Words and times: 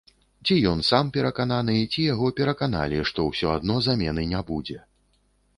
Ці 0.45 0.55
ён 0.69 0.79
сам 0.87 1.11
перакананы, 1.17 1.75
ці 1.91 2.07
яго 2.13 2.31
пераканалі, 2.41 3.05
што 3.11 3.27
ўсё 3.29 3.55
адно 3.57 3.79
замены 3.89 4.29
не 4.33 4.41
будзе. 4.53 4.83